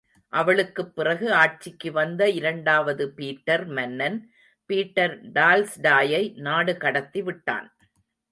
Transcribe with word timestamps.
அவளுக்குப் 0.29 0.95
பிறகு 0.95 1.33
ஆட்சிக்கு 1.33 1.91
வந்த 1.91 2.29
இரண்டாவது 2.29 3.11
பீட்டர் 3.11 3.65
மன்னன், 3.65 4.33
பீட்டர் 4.65 5.31
டால்ஸ்டாயை 5.31 6.35
நாடு 6.35 6.77
கடத்தி 6.77 7.21
விட்டான். 7.21 7.75